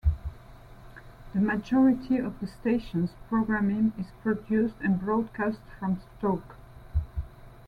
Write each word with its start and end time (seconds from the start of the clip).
The 1.35 1.39
majority 1.41 2.17
of 2.17 2.39
the 2.39 2.47
station's 2.47 3.11
programming 3.29 3.93
is 3.99 4.07
produced 4.23 4.73
and 4.81 4.99
broadcast 4.99 5.59
from 5.77 6.01
Stoke. 6.17 6.55